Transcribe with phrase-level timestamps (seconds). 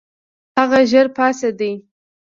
[0.57, 1.59] هغه ژر پاڅېد.